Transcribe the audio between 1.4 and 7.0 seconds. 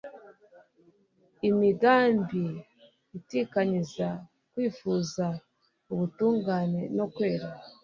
imigambi itikanyiza, kwifuza ubutungane